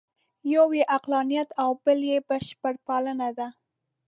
یو 0.53 0.65
یې 0.77 0.83
عقلانیت 0.95 1.49
او 1.61 1.69
بل 1.83 1.99
یې 2.11 2.17
بشرپالنه 2.27 3.29
ده. 3.37 3.47